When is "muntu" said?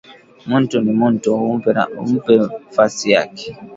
0.49-0.75, 0.99-1.29